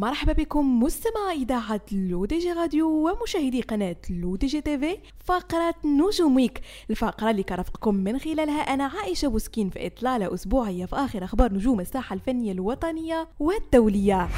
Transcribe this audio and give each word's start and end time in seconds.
مرحبا 0.00 0.32
بكم 0.32 0.82
مستمعي 0.82 1.42
إذاعة 1.42 1.80
L'ODJ 1.92 2.52
Radio 2.52 2.88
ومشاهدي 2.88 3.60
قناة 3.60 3.96
L'ODJ 4.10 4.60
TV 4.60 4.98
فقرة 5.24 5.74
نجوم 5.84 6.36
Week. 6.36 6.60
الفقرة 6.90 7.30
اللي 7.30 7.42
كنرافقكم 7.42 7.94
من 7.94 8.18
خلالها 8.18 8.60
أنا 8.60 8.84
عائشة 8.84 9.28
بوسكين 9.28 9.70
في 9.70 9.86
إطلالة 9.86 10.34
أسبوعية 10.34 10.86
في 10.86 10.96
آخر 10.96 11.24
أخبار 11.24 11.52
نجوم 11.52 11.80
الساحة 11.80 12.14
الفنية 12.14 12.52
الوطنية 12.52 13.28
والدولية. 13.40 14.28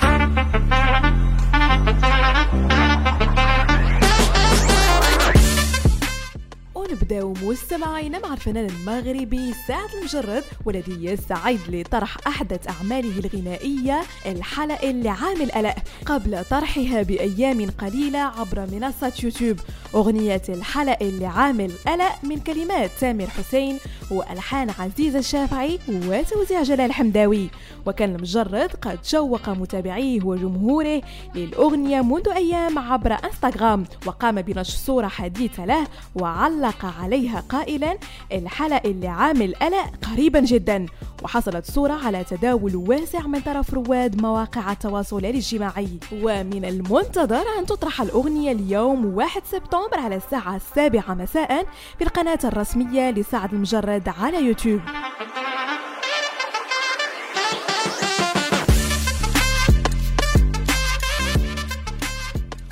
ونبداو 6.95 7.35
مستمعينا 7.43 8.19
مع 8.19 8.33
الفنان 8.33 8.67
المغربي 8.67 9.53
سعد 9.69 9.89
المجرد 9.95 10.45
والذي 10.65 11.05
يستعد 11.05 11.59
لطرح 11.69 12.17
أحدث 12.27 12.69
أعماله 12.69 13.19
الغنائية 13.19 14.03
الحلق 14.27 14.91
اللي 14.91 15.17
عامل 15.17 15.43
قلق 15.43 15.79
قبل 16.07 16.45
طرحها 16.51 17.03
بأيام 17.03 17.71
قليلة 17.71 18.19
عبر 18.19 18.67
منصة 18.73 19.13
يوتيوب 19.23 19.61
أغنية 19.95 20.43
الحلقة 20.49 21.07
لعام 21.07 21.61
الالاء 21.61 22.19
من 22.23 22.39
كلمات 22.39 22.91
تامر 23.01 23.27
حسين 23.27 23.79
وألحان 24.11 24.71
عزيز 24.79 25.17
الشافعي 25.17 25.79
وتوزيع 25.89 26.63
جلال 26.63 26.93
حمداوي. 26.93 27.49
وكان 27.87 28.15
المجرد 28.15 28.71
قد 28.83 28.99
شوق 29.05 29.49
متابعيه 29.49 30.21
وجمهوره 30.25 31.03
للأغنية 31.35 32.01
منذ 32.01 32.29
أيام 32.29 32.79
عبر 32.79 33.13
إنستغرام 33.25 33.85
وقام 34.07 34.43
بنشر 34.43 34.77
صورة 34.77 35.09
حديثة 35.09 35.65
له 35.65 35.87
وعلق 36.15 36.84
عليها 36.87 37.41
قائلا 37.49 37.99
الحلقة 38.33 38.91
اللي 38.91 39.09
عامل 39.09 39.55
قلق 39.55 39.91
قريبا 40.13 40.41
جدا. 40.41 40.87
وحصلت 41.23 41.71
صورة 41.71 41.93
على 41.93 42.25
تداول 42.25 42.77
واسع 42.77 43.27
من 43.27 43.41
طرف 43.41 43.75
رواد 43.75 44.23
مواقع 44.23 44.73
التواصل 44.73 45.19
الاجتماعي. 45.19 45.89
ومن 46.13 46.65
المنتظر 46.65 47.45
أن 47.59 47.67
تطرح 47.67 48.01
الأغنية 48.01 48.53
اليوم 48.53 49.15
1 49.15 49.43
سبتمبر 49.45 49.99
على 49.99 50.17
الساعة 50.17 50.57
السابعة 50.57 51.15
مساء 51.15 51.67
في 51.99 52.05
القناة 52.05 52.39
الرسمية 52.45 53.11
لسعد 53.11 53.55
المجرد 53.55 54.09
على 54.09 54.47
يوتيوب. 54.47 54.81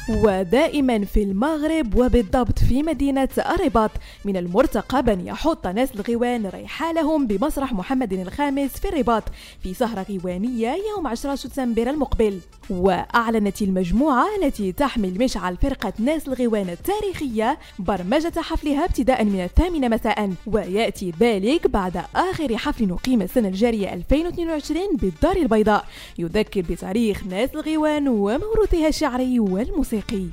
ودائما 0.09 1.05
في 1.05 1.23
المغرب 1.23 1.95
وبالضبط 1.95 2.59
في 2.59 2.83
مدينة 2.83 3.29
الرباط 3.39 3.91
من 4.25 4.37
المرتقب 4.37 5.09
أن 5.09 5.27
يحط 5.27 5.67
ناس 5.67 5.89
الغوان 5.95 6.47
ريحالهم 6.47 7.27
بمسرح 7.27 7.73
محمد 7.73 8.13
الخامس 8.13 8.71
في 8.71 8.89
الرباط 8.89 9.23
في 9.63 9.75
سهرة 9.75 10.07
غوانية 10.11 10.77
يوم 10.97 11.07
10 11.07 11.35
سبتمبر 11.35 11.91
المقبل. 11.91 12.41
وأعلنت 12.81 13.63
المجموعة 13.63 14.27
التي 14.43 14.73
تحمل 14.73 15.19
مشعل 15.19 15.57
فرقة 15.57 15.93
ناس 15.99 16.29
الغوان 16.29 16.69
التاريخية 16.69 17.59
برمجة 17.79 18.41
حفلها 18.41 18.85
ابتداء 18.85 19.25
من 19.25 19.41
الثامنة 19.41 19.89
مساء 19.89 20.33
ويأتي 20.47 21.13
ذلك 21.21 21.67
بعد 21.67 22.03
آخر 22.17 22.57
حفل 22.57 22.87
نقيم 22.89 23.23
السنة 23.23 23.49
الجارية 23.49 23.95
2022 23.95 24.97
بالدار 24.97 25.37
البيضاء 25.37 25.85
يذكر 26.19 26.61
بتاريخ 26.61 27.25
ناس 27.27 27.51
الغوان 27.55 28.09
وموروثها 28.09 28.89
الشعري 28.89 29.41
والموسيقي. 29.41 30.27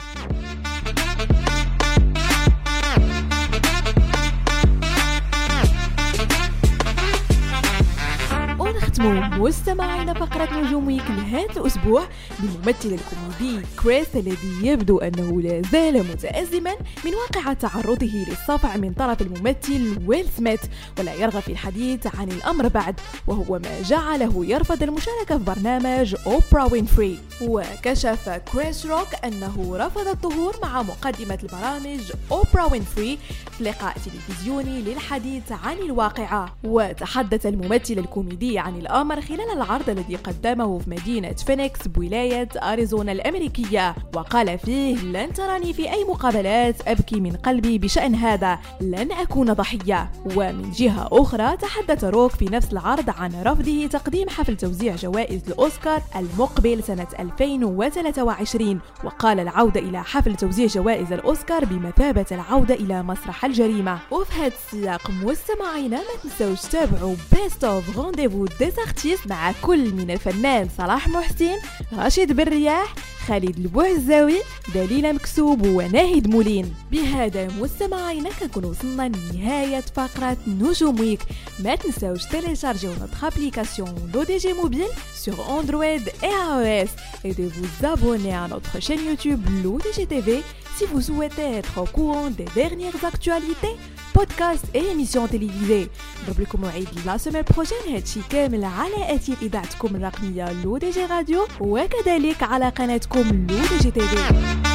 مستمعينا 9.39 10.13
فقرة 10.13 10.59
نجوم 10.61 10.87
week 10.87 11.03
لهذا 11.09 11.61
الأسبوع 11.61 12.03
بالممثل 12.39 12.97
الكوميدي 12.99 13.65
كريس 13.83 14.15
الذي 14.15 14.67
يبدو 14.67 14.97
أنه 14.97 15.41
لا 15.41 15.61
زال 15.71 15.97
متأزما 15.97 16.71
من 17.05 17.11
واقع 17.15 17.53
تعرضه 17.53 18.25
للصفع 18.27 18.77
من 18.77 18.93
طرف 18.93 19.21
الممثل 19.21 19.99
ويل 20.07 20.25
سميث 20.37 20.59
ولا 20.99 21.13
يرغب 21.13 21.39
في 21.39 21.51
الحديث 21.51 22.07
عن 22.19 22.29
الأمر 22.31 22.67
بعد 22.67 22.99
وهو 23.27 23.59
ما 23.59 23.81
جعله 23.81 24.45
يرفض 24.45 24.83
المشاركة 24.83 25.37
في 25.37 25.43
برنامج 25.43 26.15
أوبرا 26.27 26.71
وينفري 26.71 27.19
وكشف 27.41 28.29
كريس 28.53 28.85
روك 28.85 29.07
أنه 29.25 29.77
رفض 29.77 30.07
الظهور 30.07 30.55
مع 30.63 30.81
مقدمة 30.81 31.39
البرامج 31.43 32.01
أوبرا 32.31 32.63
وينفري 32.71 32.99
في 32.99 33.17
لقاء 33.63 33.95
تلفزيوني 34.05 34.81
للحديث 34.81 35.51
عن 35.51 35.77
الواقعة. 35.77 36.55
وتحدث 36.63 37.45
الممثل 37.45 37.93
الكوميدي 37.93 38.59
عن 38.59 38.75
الأمر 38.75 39.21
خلال 39.21 39.51
العرض 39.53 39.89
الذي 39.89 40.15
قدمه 40.15 40.79
في 40.79 40.89
مدينة 40.89 41.33
فينيكس 41.33 41.87
بولاية 41.87 42.49
أريزونا 42.55 43.11
الأمريكية. 43.11 43.95
وقال 44.15 44.59
فيه 44.59 44.95
لن 44.95 45.33
تراني 45.33 45.73
في 45.73 45.91
أي 45.91 46.03
مقابلات 46.03 46.87
أبكي 46.87 47.19
من 47.19 47.35
قلبي 47.35 47.77
بشأن 47.77 48.15
هذا 48.15 48.59
لن 48.81 49.11
أكون 49.11 49.53
ضحية. 49.53 50.11
ومن 50.35 50.71
جهة 50.71 51.09
أخرى 51.11 51.57
تحدث 51.57 52.03
روك 52.03 52.31
في 52.31 52.45
نفس 52.45 52.71
العرض 52.71 53.09
عن 53.09 53.43
رفضه 53.43 53.87
تقديم 53.87 54.29
حفل 54.29 54.57
توزيع 54.57 54.95
جوائز 54.95 55.41
الأوسكار 55.47 56.01
المقبل 56.15 56.83
سنة 56.83 57.07
2023 57.29 58.79
وقال 59.03 59.39
العودة 59.39 59.79
إلى 59.79 60.03
حفل 60.03 60.35
توزيع 60.35 60.67
جوائز 60.67 61.13
الأوسكار 61.13 61.65
بمثابة 61.65 62.25
العودة 62.31 62.75
إلى 62.75 63.03
مسرح 63.03 63.45
الجريمة. 63.45 63.99
وفي 64.11 64.33
هذا 64.33 64.47
السياق 64.47 65.11
مستمعينا 65.23 65.97
ما 65.97 66.03
تنسوش 66.23 66.61
تتابعوا 66.61 67.15
best 67.33 67.63
of 67.63 67.97
rendez-vous 67.97 68.45
des 68.45 68.71
artistes 68.87 69.27
مع 69.27 69.51
كل 69.61 69.93
من 69.93 70.11
الفنان 70.11 70.69
صلاح 70.77 71.07
محسن 71.07 71.55
رشيد 71.97 72.31
بن 72.33 72.43
رياح 72.43 72.93
خالد 73.29 73.59
البوعزاوي 73.59 74.37
دليل 74.75 75.13
مكسوب 75.13 75.61
وناهد 75.61 76.27
مولين 76.27 76.73
بهذا 76.91 77.47
مستمعينا 77.47 78.29
كنكون 78.29 78.65
وصلنا 78.65 79.07
لنهاية 79.09 79.81
فقرة 79.81 80.37
نجوم 80.47 80.99
week 80.99 81.19
ما 81.59 81.75
تنساوش 81.75 82.25
télécharger 82.25 82.91
notre 82.93 83.23
application 83.23 83.87
l'ODJ 84.13 84.53
mobile 84.63 84.93
sur 85.23 85.49
Android 85.49 86.03
et 86.23 86.33
iOS 86.49 86.89
et 87.23 87.33
de 87.33 87.43
vous 87.55 87.85
abonner 87.85 88.33
à 88.33 88.47
notre 88.47 88.79
chaîne 88.79 89.05
YouTube 89.05 89.41
l'ODJ 89.63 90.07
TV 90.07 90.41
si 90.77 90.85
vous 90.85 91.01
souhaitez 91.01 91.49
être 91.59 91.75
au 91.81 91.85
courant 91.85 92.29
des 92.31 92.49
dernières 92.55 93.05
actualités 93.11 93.75
podcasts 94.15 94.65
et 94.75 94.89
émissions 94.89 95.29
télévisées 95.29 95.87
نضرب 96.23 96.41
لكم 96.41 96.61
موعد 96.61 96.87
la 97.05 97.17
semaine 97.17 97.43
prochaine 97.53 97.77
هادشي 97.95 98.19
كامل 98.29 98.65
على 98.65 99.15
اثير 99.15 99.35
إذاعتكم 99.41 99.95
الرقمية 99.95 100.63
l'ODJ 100.63 101.05
Radio 101.05 101.47
وكذلك 101.59 102.43
على 102.43 102.69
قناتكم 102.69 103.19
لو 103.49 103.55
دي 103.57 103.77
جي 103.81 103.91
تي 103.91 104.01
في 104.01 104.68